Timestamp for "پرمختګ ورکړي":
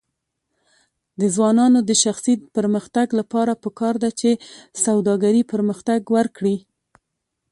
5.53-6.57